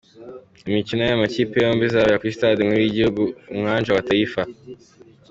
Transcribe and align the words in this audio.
Imikino 0.69 0.99
y’aya 1.01 1.21
makipe 1.23 1.55
yombi 1.63 1.83
izabera 1.87 2.19
kuri 2.19 2.35
stade 2.37 2.59
nkuru 2.61 2.81
y’igihugu, 2.83 3.23
Uwanja 3.57 3.89
wa 3.95 4.05
Taifa. 4.07 4.41